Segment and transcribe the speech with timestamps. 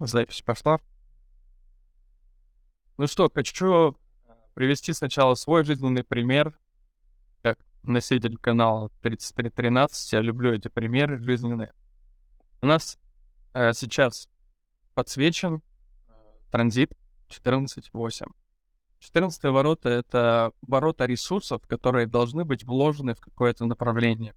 [0.00, 0.80] Запись пошла.
[2.98, 3.96] Ну что, хочу
[4.54, 6.56] привести сначала свой жизненный пример.
[7.42, 11.72] Как носитель канала 3313, я люблю эти примеры жизненные.
[12.60, 12.98] У нас
[13.54, 14.28] э, сейчас
[14.94, 15.62] подсвечен
[16.08, 16.12] э,
[16.50, 16.92] транзит
[17.28, 18.26] 14.8.
[19.00, 24.34] 14 ворота— это ворота ресурсов, которые должны быть вложены в какое-то направление,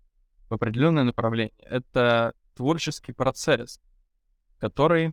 [0.49, 1.53] в определенное направление.
[1.57, 3.79] Это творческий процесс,
[4.59, 5.11] который э,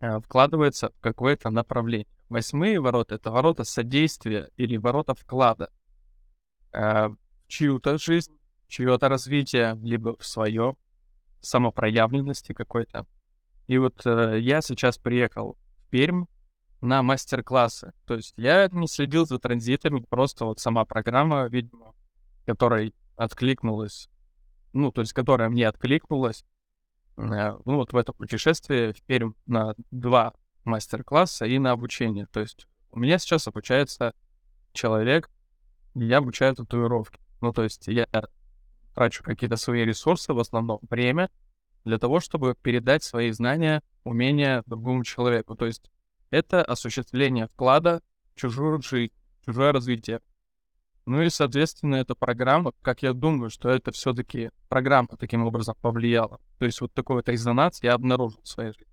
[0.00, 2.06] вкладывается в какое-то направление.
[2.28, 5.70] Восьмые ворота— это ворота содействия или ворота вклада
[6.72, 7.18] э, в
[7.48, 8.32] чью-то жизнь,
[8.68, 10.76] чье-то развитие, либо в свое
[11.40, 13.06] самопроявленности какой-то.
[13.66, 16.26] И вот э, я сейчас приехал в Пермь
[16.80, 17.92] на мастер-классы.
[18.06, 21.94] То есть я не следил за транзитами, просто вот сама программа, видимо,
[22.46, 24.08] которой откликнулась,
[24.72, 26.59] ну, то есть которая мне откликнулась, Э,
[27.16, 30.32] ну, вот в это путешествие в Пермь на два
[30.64, 32.26] мастер-класса и на обучение.
[32.26, 34.14] То есть у меня сейчас обучается
[34.72, 35.30] человек,
[35.94, 37.20] я обучаю татуировки.
[37.40, 38.06] Ну, то есть я
[38.94, 41.30] трачу какие-то свои ресурсы, в основном время,
[41.84, 45.54] для того, чтобы передать свои знания, умения другому человеку.
[45.56, 45.90] То есть
[46.30, 48.02] это осуществление вклада
[48.34, 49.12] в чужую жизнь,
[49.44, 50.20] чужое развитие.
[51.10, 56.38] Ну и, соответственно, эта программа, как я думаю, что это все-таки программа таким образом повлияла.
[56.60, 58.86] То есть вот такой вот резонанс я обнаружил в своей жизни.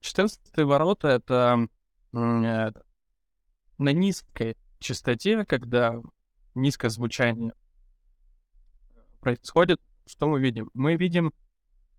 [0.00, 1.68] 14 ворота— это
[2.12, 2.72] э, на
[3.78, 5.94] низкой частоте, когда
[6.56, 7.52] низкое звучание
[9.20, 10.70] происходит, что мы видим?
[10.74, 11.32] Мы видим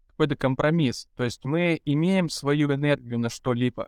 [0.08, 1.08] какой-то компромисс.
[1.16, 3.88] То есть мы имеем свою энергию на что-либо,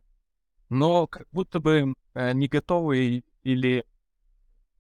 [0.70, 3.86] но как будто бы э, не готовы или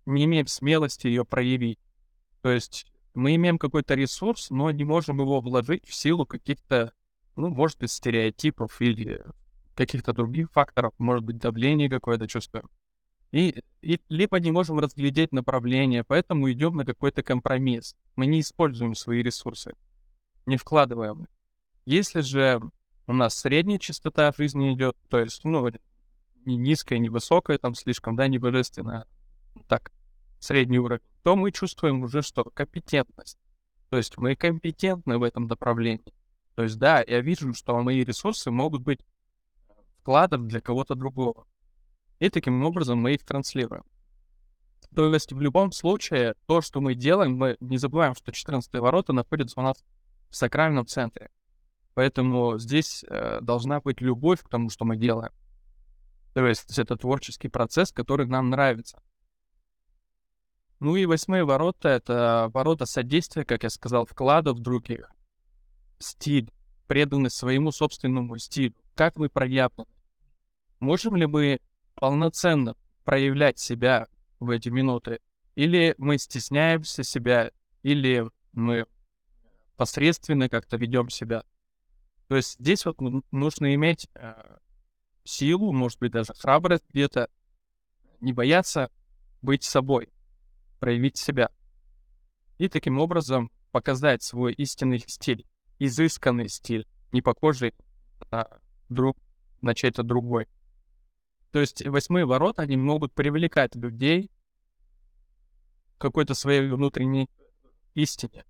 [0.06, 1.80] не имеем смелости ее проявить.
[2.42, 6.94] То есть мы имеем какой-то ресурс, но не можем его вложить в силу каких-то,
[7.36, 9.24] ну, может быть, стереотипов или
[9.76, 12.70] каких-то других факторов, может быть, давление какое-то чувствуем.
[13.32, 17.96] И, и либо не можем разглядеть направление, поэтому идем на какой-то компромисс.
[18.16, 19.74] Мы не используем свои ресурсы,
[20.46, 21.28] не вкладываем.
[21.86, 22.60] Если же
[23.08, 25.70] у нас средняя частота жизни идет, то есть, ну,
[26.46, 29.06] не низкая, не высокая, там слишком, да, не божественная,
[29.68, 29.92] так,
[30.40, 32.44] средний уровень, то мы чувствуем уже что?
[32.44, 33.38] Компетентность.
[33.90, 36.14] То есть мы компетентны в этом направлении.
[36.56, 39.00] То есть да, я вижу, что мои ресурсы могут быть
[40.02, 41.46] вкладом для кого-то другого.
[42.20, 43.84] И таким образом мы их транслируем.
[44.96, 49.14] То есть в любом случае то, что мы делаем, мы не забываем, что 14 ворота
[49.14, 49.84] находятся у нас
[50.30, 51.30] в сакральном центре.
[51.94, 55.32] Поэтому здесь э, должна быть любовь к тому, что мы делаем.
[56.34, 59.02] То есть это творческий процесс, который нам нравится.
[60.80, 65.12] Ну и восьмые ворота— это ворота содействия, как я сказал, вклада в других.
[66.00, 66.50] Стиль,
[66.88, 68.76] преданность своему собственному стилю.
[68.96, 69.90] Как мы проявлены?
[70.80, 71.60] Можем ли мы
[71.96, 74.08] полноценно проявлять себя
[74.40, 75.20] в эти минуты?
[75.56, 77.52] Или мы стесняемся себя,
[77.84, 78.86] или мы
[79.76, 81.44] посредственно как-то ведем себя?
[82.30, 83.00] То есть здесь вот
[83.32, 84.58] нужно иметь э,
[85.26, 87.30] силу, может быть, даже храбрость где-то,
[88.22, 88.90] не бояться
[89.42, 90.10] быть собой
[90.80, 91.50] проявить себя.
[92.58, 95.46] И таким образом показать свой истинный стиль,
[95.80, 97.74] изысканный стиль, не похожий
[98.32, 98.48] на,
[98.90, 99.18] друг,
[99.62, 100.48] на чей-то другой.
[101.52, 104.30] То есть восьмые ворота, они могут привлекать людей
[105.98, 107.30] к какой-то своей внутренней
[107.96, 108.46] истине.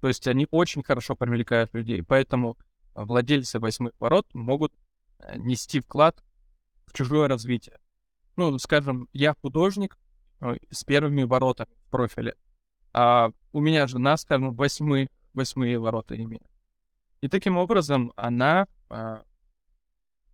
[0.00, 2.02] То есть они очень хорошо привлекают людей.
[2.02, 2.56] Поэтому
[2.94, 4.72] владельцы восьмых ворот могут
[5.18, 6.22] э, нести вклад
[6.86, 7.78] в чужое развитие.
[8.36, 9.96] Ну, скажем, я художник,
[10.70, 12.34] с первыми воротами в профиле.
[12.92, 16.46] А у меня жена, скажем, восьмые, восьмые ворота имеет.
[17.20, 19.22] И таким образом она а,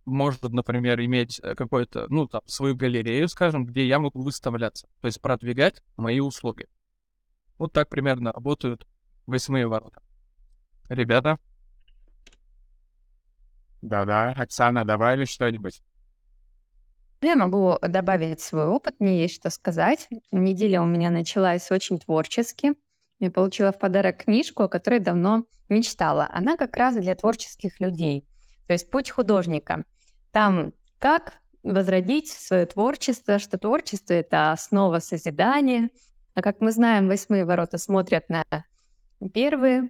[0.05, 5.07] может, например, иметь э, какую-то, ну, там, свою галерею, скажем, где я могу выставляться, то
[5.07, 6.67] есть продвигать мои услуги.
[7.57, 8.87] Вот так примерно работают
[9.27, 10.01] восьмые ворота.
[10.89, 11.39] Ребята?
[13.81, 15.81] Да-да, Оксана, добавили что-нибудь?
[17.23, 20.09] Я могу добавить свой опыт, мне есть что сказать.
[20.31, 22.73] Неделя у меня началась очень творчески.
[23.19, 26.27] Я получила в подарок книжку, о которой давно мечтала.
[26.33, 28.25] Она как раз для творческих людей.
[28.65, 29.85] То есть «Путь художника».
[30.31, 35.91] Там как возродить свое творчество, что творчество— это основа созидания.
[36.33, 38.43] А как мы знаем, восьмые ворота смотрят на
[39.31, 39.89] первые,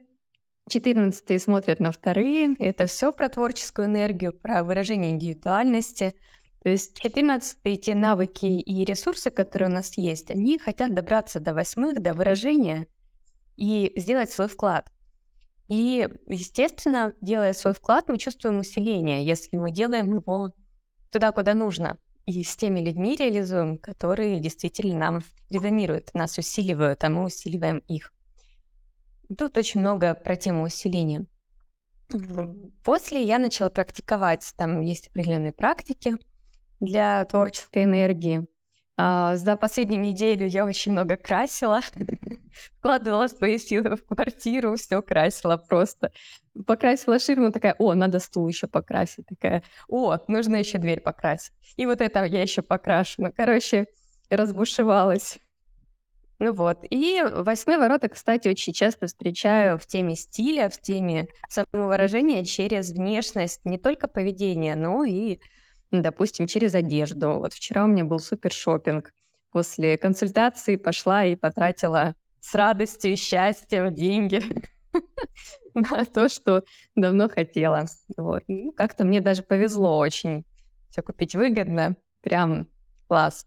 [0.69, 2.55] четырнадцатые смотрят на вторые.
[2.59, 6.13] Это все про творческую энергию, про выражение индивидуальности—
[6.63, 11.55] то есть 14 те навыки и ресурсы, которые у нас есть, они хотят добраться до
[11.55, 12.87] восьмых, до выражения
[13.57, 14.87] и сделать свой вклад.
[15.69, 20.51] И, естественно, делая свой вклад, мы чувствуем усиление, если мы делаем его
[21.11, 21.97] туда, куда нужно.
[22.27, 28.13] И с теми людьми реализуем, которые действительно нам резонируют, нас усиливают, а мы усиливаем их.
[29.35, 31.25] Тут очень много про тему усиления.
[32.83, 36.17] После я начала практиковать, там есть определенные практики
[36.81, 38.45] для творческой энергии.
[38.97, 41.79] А, за последнюю неделю я очень много красила,
[42.77, 46.11] вкладывала свои силы в квартиру, все красила просто.
[46.67, 51.53] Покрасила ширму, такая, о, надо стул еще покрасить, такая, о, нужно еще дверь покрасить.
[51.77, 53.23] И вот это я еще покрашу.
[53.23, 53.85] Ну, короче,
[54.29, 55.39] разбушевалась.
[56.39, 56.79] Ну вот.
[56.89, 63.61] И восьмые ворота, кстати, очень часто встречаю в теме стиля, в теме самовыражения через внешность,
[63.63, 65.39] не только поведение, но и
[65.91, 67.39] допустим, через одежду.
[67.39, 69.13] Вот вчера у меня был супер шопинг.
[69.51, 74.41] После консультации пошла и потратила с радостью и счастьем деньги
[75.73, 76.63] на то, что
[76.95, 77.85] давно хотела.
[78.17, 78.43] Вот.
[78.47, 80.45] Ну, как-то мне даже повезло очень
[80.89, 81.95] все купить выгодно.
[82.21, 82.67] Прям
[83.07, 83.45] класс.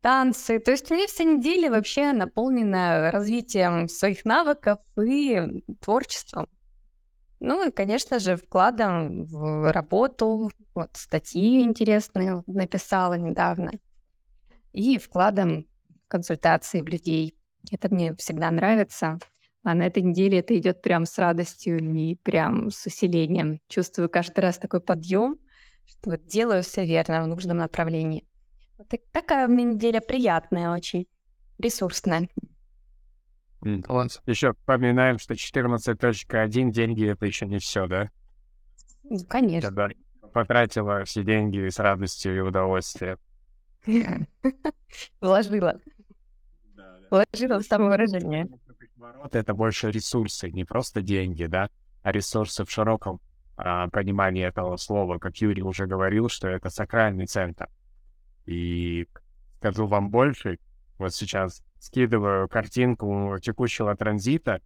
[0.00, 0.58] Танцы.
[0.58, 6.48] То есть у меня вся неделя вообще наполнена развитием своих навыков и творчеством.
[7.40, 13.72] Ну и, конечно же, вкладом в работу, вот статьи интересные написала недавно,
[14.72, 15.66] и вкладом
[16.08, 17.34] консультации в людей.
[17.70, 19.18] Это мне всегда нравится.
[19.62, 23.60] А на этой неделе это идет прям с радостью и прям с усилением.
[23.68, 25.38] Чувствую каждый раз такой подъем,
[25.86, 28.26] что вот делаю все верно в нужном направлении.
[28.76, 31.06] Вот такая у меня неделя приятная очень,
[31.58, 32.28] ресурсная.
[34.26, 38.10] Еще поминаем, что 14.1 деньги это еще не все, да?
[39.04, 39.68] Ну, конечно.
[39.68, 39.88] Когда
[40.32, 43.18] потратила все деньги с радостью и удовольствием.
[45.20, 45.80] Вложила.
[47.10, 48.48] Вложила в самовыражение.
[49.32, 51.68] Это больше ресурсы, не просто деньги, да,
[52.02, 53.20] а ресурсы в широком
[53.56, 55.18] а, понимании этого слова.
[55.18, 57.68] Как Юрий уже говорил, что это сакральный центр.
[58.46, 59.06] И
[59.58, 60.58] скажу вам больше,
[60.98, 64.62] вот сейчас скидываю картинку текущего транзита,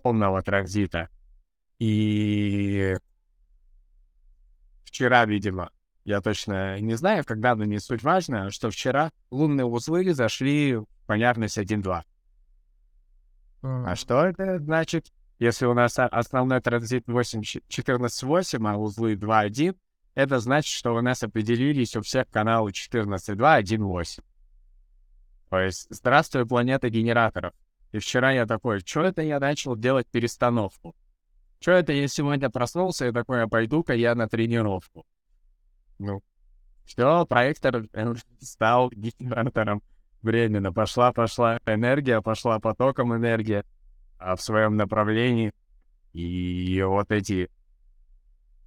[0.00, 1.08] полного транзита.
[1.80, 2.96] И
[4.84, 5.70] вчера, видимо,
[6.04, 10.86] я точно не знаю, когда, но не суть важно, что вчера лунные узлы зашли в
[11.06, 12.02] полярность 1-2.
[13.62, 15.12] А что это значит?
[15.40, 19.76] Если у нас основной транзит 8-14-8, а узлы 2-1,
[20.14, 24.20] это значит, что у нас определились у всех каналы 14-2, 1-8.
[25.50, 27.54] То есть, здравствуй, планета генераторов.
[27.92, 30.94] И вчера я такой, что это я начал делать перестановку?
[31.60, 35.06] Что это я сегодня проснулся и такой, а пойду-ка я на тренировку?
[35.98, 36.22] Ну,
[36.84, 37.84] все, проектор
[38.40, 39.82] стал генератором
[40.22, 40.72] временно.
[40.72, 43.64] Пошла-пошла энергия, пошла потоком энергия
[44.18, 45.52] а, в своем направлении.
[46.12, 47.50] И вот эти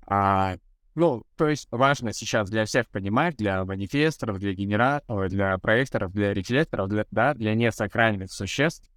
[0.05, 0.55] а,
[0.95, 6.33] ну, то есть важно сейчас для всех понимать, для манифесторов, для генераторов, для проекторов, для
[6.33, 8.89] рефлекторов, для, да, для несакральных существ,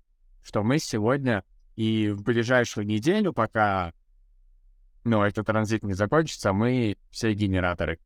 [0.43, 1.44] что мы сегодня
[1.76, 3.93] и в ближайшую неделю, пока
[5.05, 7.99] ну, этот транзит не закончится, мы все генераторы.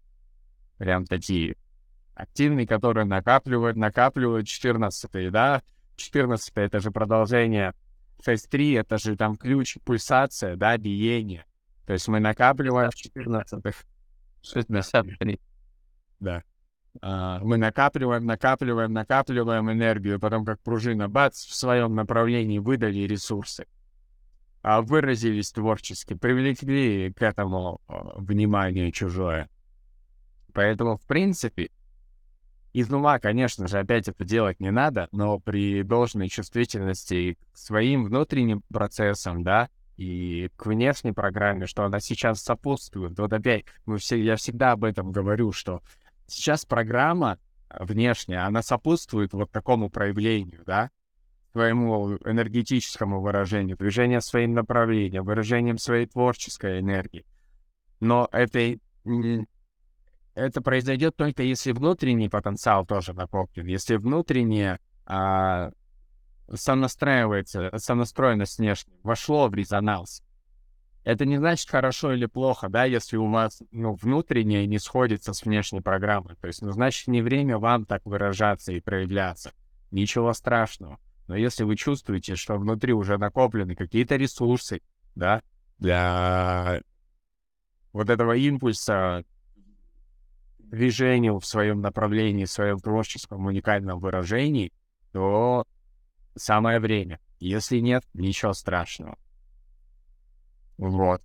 [0.76, 1.56] Прям такие
[2.14, 5.62] активные, которые накапливают, накапливают 14 да?
[5.96, 7.74] 14 это же продолжение
[8.24, 11.44] 6.3, это же там ключ, пульсация, да, биение.
[11.88, 13.78] То есть мы накапливаем в 14-х.
[14.42, 15.40] 63.
[16.20, 16.42] Да.
[17.00, 23.64] А, мы накапливаем, накапливаем, накапливаем энергию, потом как пружина, бац, в своем направлении выдали ресурсы.
[24.60, 29.48] А выразились творчески, привлекли к этому а, внимание чужое.
[30.52, 31.70] Поэтому, в принципе,
[32.74, 38.04] из ума, конечно же, опять это делать не надо, но при должной чувствительности к своим
[38.04, 43.18] внутренним процессам, да, и к внешней программе, что она сейчас сопутствует.
[43.18, 45.82] Вот опять, мы все, я всегда об этом говорю, что
[46.28, 47.38] сейчас программа
[47.68, 50.90] внешняя, она сопутствует вот такому проявлению, да,
[51.52, 57.26] своему энергетическому выражению, движению своим направлением, выражением своей творческой энергии.
[57.98, 58.76] Но это,
[60.34, 65.72] это произойдет только если внутренний потенциал тоже накоплен, если внутреннее а,
[66.54, 70.22] сонастраивается, сонастроенность внешне, вошло в резонанс.
[71.04, 75.44] Это не значит хорошо или плохо, да, если у вас, ну, внутреннее не сходится с
[75.44, 76.36] внешней программой.
[76.36, 79.52] То есть, ну, значит, не время вам так выражаться и проявляться.
[79.90, 80.98] Ничего страшного.
[81.26, 84.82] Но если вы чувствуете, что внутри уже накоплены какие-то ресурсы,
[85.14, 85.42] да,
[85.78, 86.82] для
[87.92, 89.24] вот этого импульса
[90.58, 94.72] движению в своем направлении, в своем творческом уникальном выражении,
[95.12, 95.64] то
[96.38, 97.20] самое время.
[97.40, 99.18] Если нет, ничего страшного.
[100.76, 101.22] Вот.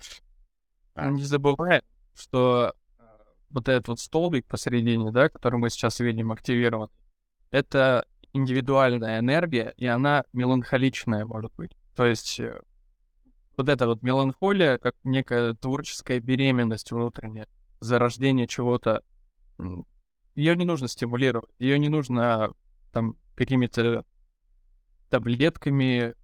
[0.95, 1.81] Не забывай,
[2.15, 3.03] что э,
[3.49, 6.89] вот этот вот столбик посередине, да, который мы сейчас видим активирован,
[7.51, 11.71] это индивидуальная энергия, и она меланхоличная, может быть.
[11.95, 12.61] То есть э,
[13.57, 17.47] вот эта вот меланхолия, как некая творческая беременность внутренняя,
[17.79, 19.03] зарождение чего-то,
[20.35, 22.53] ее не нужно стимулировать, ее не нужно
[22.91, 24.03] там какими-то
[25.13, 26.15] таблетками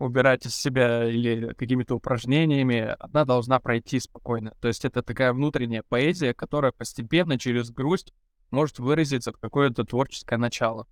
[0.00, 4.54] убирать из себя или какими-то упражнениями, она должна пройти спокойно.
[4.60, 8.12] То есть это такая внутренняя поэзия, которая постепенно через грусть
[8.50, 10.88] может выразиться в какое-то творческое начало.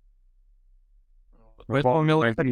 [1.67, 2.47] Поэтому меланхолия...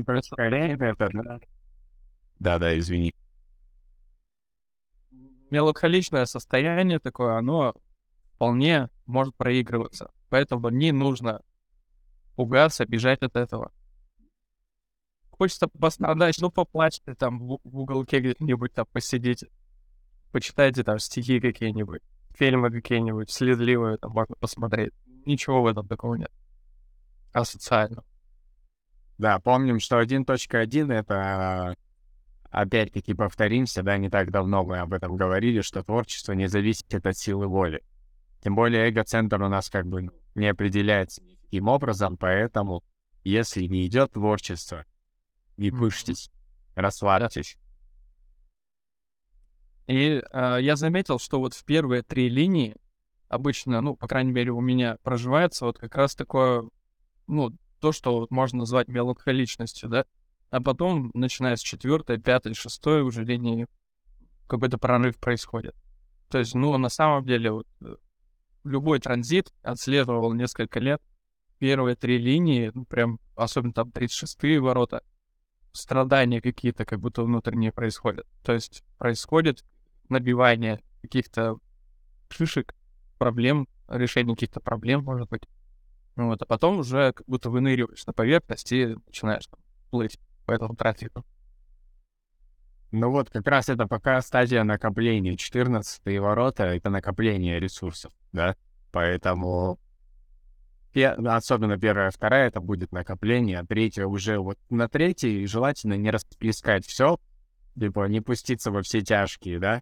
[2.39, 3.15] Да-да, извини.
[5.51, 7.73] Меланхоличное состояние такое, оно
[8.33, 10.11] вполне может проигрываться.
[10.27, 11.41] Поэтому не нужно
[12.35, 13.71] пугаться, бежать от этого.
[15.37, 19.47] Хочется пострадать, ну поплачьте там в, уголке где-нибудь там посидите.
[20.31, 22.01] Почитайте там стихи какие-нибудь,
[22.33, 24.93] фильмы какие-нибудь, следливые там можно посмотреть.
[25.25, 26.31] Ничего в этом такого нет.
[27.33, 28.03] А социально.
[29.17, 31.75] Да, помним, что 1.1 это
[32.49, 37.17] опять-таки повторимся, да, не так давно мы об этом говорили, что творчество не зависит от
[37.17, 37.83] силы воли.
[38.41, 42.83] Тем более эго-центр у нас как бы не определяется никаким образом, поэтому
[43.25, 44.85] если не идет творчество,
[45.57, 46.29] не пышьтесь,
[46.75, 47.57] расслабьтесь.
[49.87, 52.75] И э, я заметил, что вот в первые три линии
[53.27, 56.63] обычно, ну, по крайней мере, у меня проживается вот как раз такое,
[57.27, 60.05] ну, то, что вот можно назвать меланхоличностью, да,
[60.49, 63.67] а потом, начиная с четвертой, пятой, шестой уже линии,
[64.47, 65.75] какой-то прорыв происходит.
[66.29, 67.95] То есть, ну, на самом деле, вот, э,
[68.63, 71.01] любой транзит отслеживал несколько лет.
[71.59, 75.03] Первые три линии, ну, прям, особенно там 36-е ворота,
[75.75, 78.25] страдания какие-то как будто внутренние происходят.
[78.43, 79.63] То есть происходит
[80.09, 81.57] набивание каких-то
[82.29, 82.75] шишек,
[83.17, 85.43] проблем, решение каких-то проблем, может быть.
[86.15, 89.59] Вот, а потом уже как будто выныриваешь на поверхность и начинаешь там,
[89.91, 91.25] плыть по этому трафику.
[92.91, 95.35] Ну вот как раз это пока стадия накопления.
[95.35, 98.55] 14 ворота— это накопление ресурсов, да?
[98.91, 99.79] Поэтому
[101.03, 106.85] особенно первая, вторая, это будет накопление, а третья уже вот на третьей желательно не расплескать
[106.85, 107.19] все,
[107.77, 109.81] типа не пуститься во все тяжкие, да,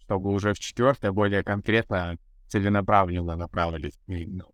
[0.00, 2.16] чтобы уже в четвертой более конкретно
[2.48, 3.98] целенаправленно направились.
[4.06, 4.52] Ну,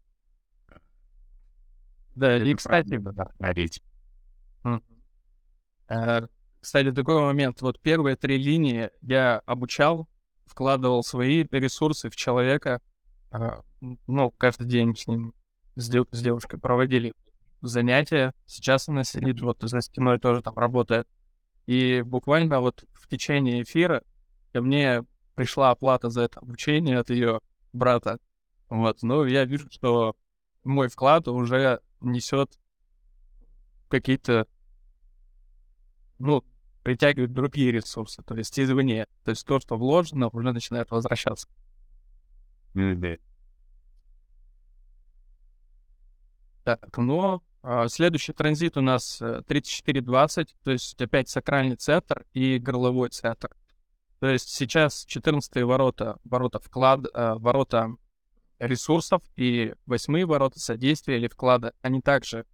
[2.14, 3.82] да, и, кстати, говорить.
[5.88, 6.26] Э,
[6.60, 7.60] кстати, такой момент.
[7.60, 10.08] Вот первые три линии я обучал,
[10.46, 12.80] вкладывал свои ресурсы в человека,
[13.30, 13.50] э,
[14.06, 15.34] ну, каждый день с ним
[15.76, 17.14] с, дев- с девушкой проводили
[17.60, 18.34] занятия.
[18.46, 21.08] Сейчас она сидит вот за стеной, тоже там работает.
[21.66, 24.02] И буквально вот в течение эфира
[24.52, 27.40] ко мне пришла оплата за это обучение от ее
[27.72, 28.18] брата.
[28.68, 30.16] Вот, ну, я вижу, что
[30.64, 32.58] мой вклад уже несет
[33.88, 34.46] какие-то,
[36.18, 36.44] ну,
[36.82, 39.06] притягивает другие ресурсы, то есть извне.
[39.24, 41.48] То есть то, что вложено, уже начинает возвращаться.
[42.74, 43.20] Mm-hmm.
[46.64, 52.58] Так, но а, следующий транзит у нас 3420, э, то есть опять сакральный центр и
[52.58, 53.50] горловой центр.
[54.20, 57.96] То есть сейчас 14 ворота, ворота вклад, а, ворота
[58.58, 62.46] ресурсов и восьмые ворота содействия или вклада, они также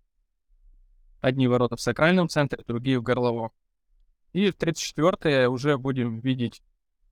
[1.20, 3.50] одни ворота в сакральном центре, другие в горловом.
[4.32, 6.62] И в 34 уже будем видеть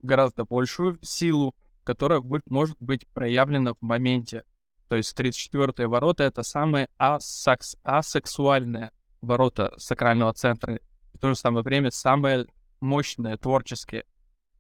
[0.01, 4.45] гораздо большую силу, которая будет, может быть проявлена в моменте.
[4.89, 10.77] То есть 34-е ворота— это самые асекс, асексуальные ворота сакрального центра.
[10.77, 10.81] И
[11.15, 12.47] в то же самое время самые
[12.81, 14.05] мощные, творческие.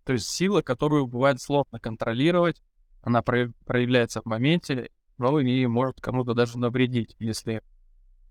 [0.05, 2.63] То есть сила, которую бывает сложно контролировать,
[3.03, 7.63] она проявляется в моменте, но и может кому-то даже навредить, если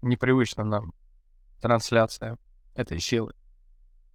[0.01, 0.93] непривычна нам
[1.61, 2.37] трансляция
[2.75, 3.33] этой силы.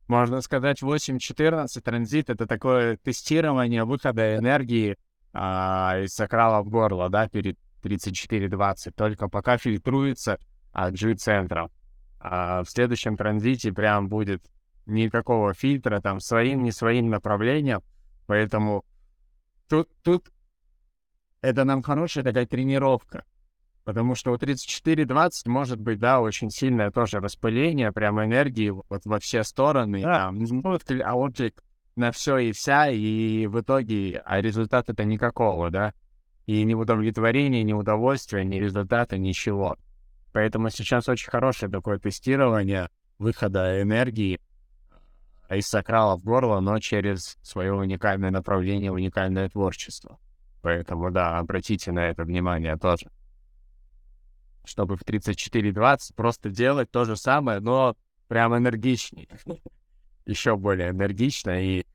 [0.06, 4.96] Можно сказать, 8.14 транзит— это такое тестирование выхода энергии
[5.32, 10.38] а, из сакрала в горло, да, перед 3420, только пока фильтруется
[10.72, 11.70] от G-центра.
[12.20, 14.44] А в следующем транзите прям будет
[14.87, 17.82] никакого фильтра, там, своим, не своим направлением,
[18.26, 18.84] поэтому
[19.68, 20.30] тут, тут
[21.40, 23.25] это нам хорошая такая тренировка,
[23.84, 29.18] потому что у 34-20 может быть, да, очень сильное тоже распыление, прям энергии вот во
[29.18, 30.32] все стороны, да.
[30.32, 30.62] там,
[31.04, 31.62] а отклик
[31.96, 35.94] на все и вся, и в итоге, а результата-то никакого, да,
[36.50, 39.76] и ни удовлетворения, ни удовольствия, ни результата, ничего.
[40.33, 42.88] Поэтому сейчас очень хорошее такое тестирование
[43.21, 44.40] выхода энергии
[45.49, 50.19] из сакрала в горло, но через свое уникальное направление, уникальное творчество.
[50.61, 53.12] Поэтому, да, обратите на это внимание тоже.
[54.64, 59.28] Чтобы в 34.20 просто делать то же самое, но прям энергичнее.
[60.26, 61.87] Еще более энергично и,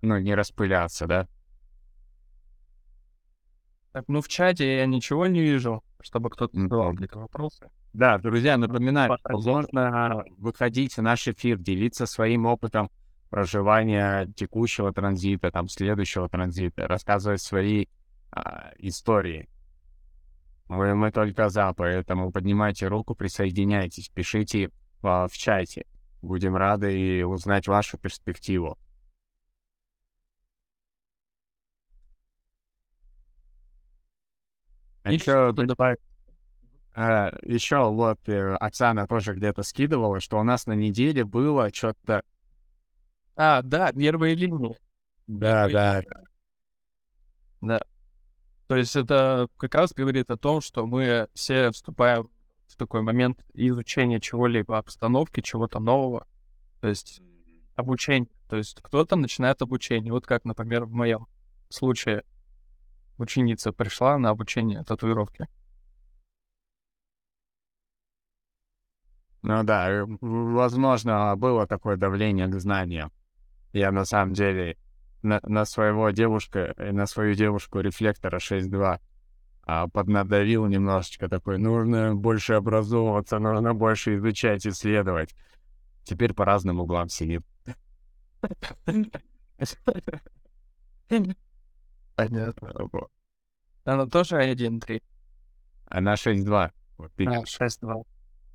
[0.00, 1.26] ну, не распыляться, да?
[3.96, 7.70] Так, ну в чате я ничего не вижу, чтобы кто-то задавал какие-то вопросы.
[7.94, 12.90] Да, друзья, напоминаю, можно выходить в наш эфир, делиться своим опытом
[13.30, 17.86] проживания текущего транзита, там, следующего транзита, рассказывать свои
[18.32, 19.48] а, истории.
[20.68, 25.86] Мы, мы только за, поэтому поднимайте руку, присоединяйтесь, пишите а, в чате.
[26.20, 28.76] Будем рады узнать вашу перспективу.
[35.12, 35.98] Еще добавить
[36.98, 42.22] а, еще вот э, Оксана тоже где-то скидывала, что у нас на неделе было что-то...
[43.36, 44.78] А, да, нервные линии.
[45.26, 46.02] Да, да.
[47.60, 47.82] Да.
[48.66, 52.30] То есть это как раз говорит о том, что мы все вступаем
[52.66, 56.26] в такой момент изучения чего-либо, обстановки, чего-то нового.
[56.80, 57.20] То есть
[57.74, 58.30] обучение.
[58.48, 60.14] То есть кто-то начинает обучение.
[60.14, 61.26] Вот как, например, в моем
[61.68, 62.24] случае
[63.18, 65.46] ученица пришла на обучение татуировки.
[69.42, 73.12] Ну да, э, возможно, было такое давление к знаниям.
[73.72, 74.76] Я на самом деле
[75.22, 79.00] на, на своего девушка, э, на свою девушку рефлектора 6.2
[79.68, 85.34] а, поднадавил немножечко такой, нужно больше образовываться, нужно больше изучать, исследовать.
[86.04, 87.42] Теперь по разным углам сидит.
[92.16, 92.72] Понятно.
[93.84, 95.02] Она тоже 1.3?
[95.86, 96.72] Она 6.2.
[96.98, 98.04] Вот, а, 6.2.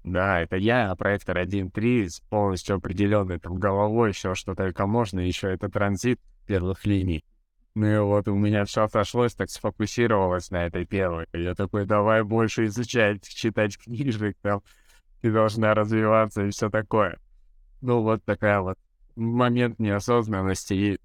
[0.04, 5.54] Да, это я, проектор 1.3, с полностью определенной там головой, все, что только можно, еще
[5.54, 7.24] это транзит первых линий.
[7.76, 11.28] Ну и вот у меня все сошлось, так сфокусировалось на этой первой.
[11.32, 14.62] Я такой, давай больше изучать, читать книжек, там,
[15.22, 17.18] ты должна развиваться и все такое.
[17.82, 18.78] Ну вот такая вот
[19.16, 21.00] момент неосознанности и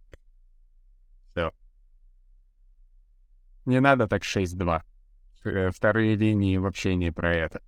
[1.33, 1.53] все.
[3.67, 4.83] Не надо так 6-2.
[5.45, 7.63] Э, вторые линии вообще не про это.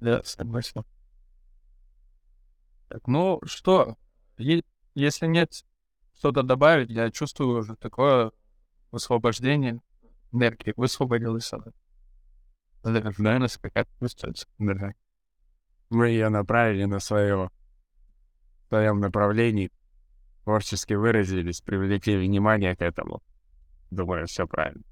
[0.00, 0.84] Да, согласен.
[2.88, 3.96] Так, ну что,
[4.36, 5.64] если нет
[6.14, 8.32] что-то добавить, я чувствую уже такое
[8.92, 9.80] высвобождение
[10.32, 11.72] энергии, высвободилась она.
[12.82, 14.46] Наверное, какая-то чувствуется.
[14.58, 14.92] Да.
[15.90, 17.50] Мы ее направили на свое,
[18.64, 19.70] в своем направлении,
[20.44, 23.22] творчески выразились, привлекли внимание к этому.
[23.90, 24.82] Думаю, все правильно.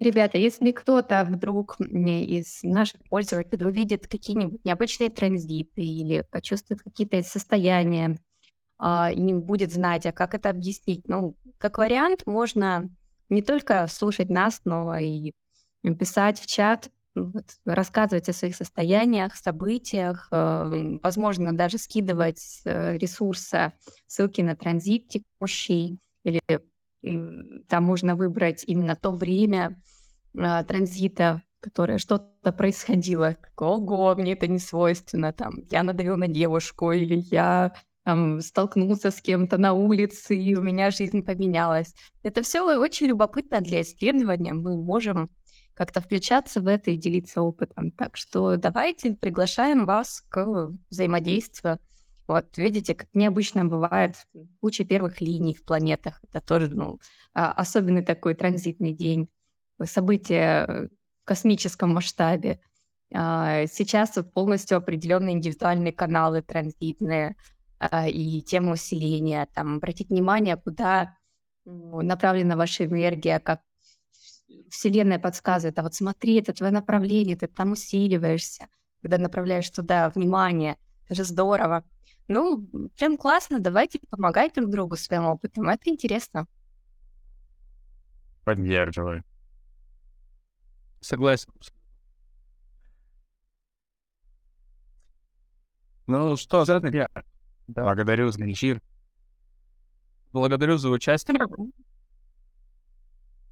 [0.00, 8.16] Ребята, если кто-то вдруг из наших пользователей увидит какие-нибудь необычные транзиты или почувствует какие-то состояния,
[8.78, 12.88] а, и не будет знать, а как это объяснить, ну, как вариант, можно
[13.28, 15.32] не только слушать нас, но и
[15.98, 22.96] писать в чат, вот, рассказывать о своих состояниях, событиях, э, возможно, даже скидывать с э,
[22.98, 23.72] ресурса
[24.06, 26.40] ссылки на транзит текущий или
[27.68, 29.80] там можно выбрать именно то время
[30.36, 33.36] а, транзита, которое что-то происходило.
[33.56, 35.32] Ого, мне это не свойственно.
[35.32, 37.72] Там, я надавил на девушку, или я
[38.04, 41.94] там, столкнулся с кем-то на улице, и у меня жизнь поменялась.
[42.22, 44.54] Это все очень любопытно для исследования.
[44.54, 45.30] Мы можем
[45.74, 47.92] как-то включаться в это и делиться опытом.
[47.92, 51.78] Так что давайте приглашаем вас к взаимодействию.
[52.28, 54.14] Вот, видите, как необычно бывает
[54.60, 56.20] куча первых линий в планетах.
[56.28, 57.00] Это тоже, ну,
[57.32, 59.30] а, особенный такой транзитный день.
[59.82, 60.90] Событие
[61.22, 62.60] в космическом масштабе.
[63.14, 67.34] А, сейчас полностью определенные индивидуальные каналы транзитные
[67.78, 69.48] а, и тема усиления.
[69.54, 71.16] Там обратить внимание, куда
[71.64, 73.62] направлена ваша энергия, как
[74.70, 78.68] Вселенная подсказывает, а вот смотри, это твое направление, ты там усиливаешься,
[79.00, 81.84] когда направляешь туда внимание, это же здорово.
[82.28, 86.46] Ну, прям классно, давайте помогать друг другу своим опытом, это интересно.
[88.44, 89.24] Поддерживаю.
[91.00, 91.50] Согласен.
[96.06, 97.82] Ну что, я да.
[97.82, 98.82] благодарю за эфир.
[100.32, 101.38] Благодарю за участие.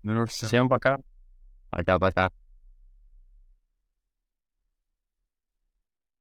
[0.02, 0.46] Ну, все.
[0.46, 0.98] Всем пока.
[1.70, 2.30] Пока-пока.